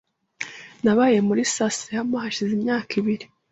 Nabaye 0.83 1.17
muri 1.27 1.41
Sasayama 1.55 2.23
hashize 2.23 2.51
imyaka 2.59 2.91
ibiri. 2.99 3.25